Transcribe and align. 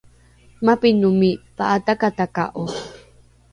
mapinomi 0.65 1.31
pa’atakataka’o? 1.57 2.63